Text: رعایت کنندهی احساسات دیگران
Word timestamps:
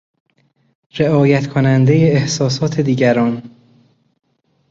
رعایت 0.99 1.47
کنندهی 1.47 2.11
احساسات 2.11 2.79
دیگران 2.81 3.43